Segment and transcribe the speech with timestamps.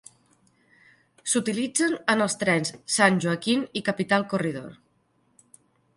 [1.33, 4.69] S'utilitzen en els trens "San Joaquin" i "Capital Corridor".